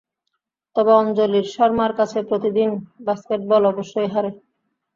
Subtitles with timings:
[0.75, 2.69] তবে অঞ্জলির শর্মার কাছে প্রতিদিন
[3.07, 4.31] বাস্কেটবল অবশ্যই হারে।